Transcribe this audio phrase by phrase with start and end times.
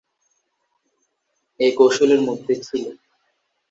[1.59, 2.83] এই কৌশলের মধ্যে ছিল।